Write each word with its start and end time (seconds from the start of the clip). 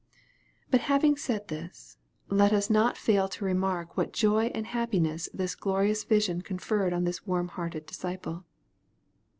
But 0.71 0.81
having 0.81 1.15
said 1.15 1.47
this, 1.47 1.99
let 2.27 2.53
us 2.53 2.71
not 2.71 2.97
fail 2.97 3.27
to 3.27 3.45
remark 3.45 3.95
what 3.95 4.13
joy 4.13 4.45
and 4.47 4.65
happiness 4.65 5.29
this 5.31 5.53
glorious 5.53 6.03
vision 6.05 6.41
conferred 6.41 6.91
on 6.91 7.03
this 7.03 7.27
warm 7.27 7.49
hearted 7.49 7.85
disciple. 7.85 8.43